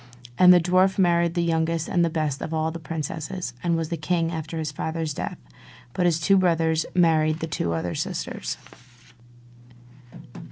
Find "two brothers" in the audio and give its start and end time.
6.19-6.87